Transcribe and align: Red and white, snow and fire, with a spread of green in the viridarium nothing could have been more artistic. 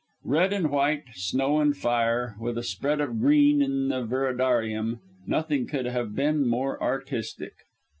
Red 0.25 0.51
and 0.51 0.71
white, 0.71 1.03
snow 1.13 1.59
and 1.59 1.77
fire, 1.77 2.35
with 2.39 2.57
a 2.57 2.63
spread 2.63 2.99
of 3.01 3.19
green 3.19 3.61
in 3.61 3.89
the 3.89 4.03
viridarium 4.03 4.99
nothing 5.27 5.67
could 5.67 5.85
have 5.85 6.15
been 6.15 6.47
more 6.47 6.81
artistic. 6.81 7.53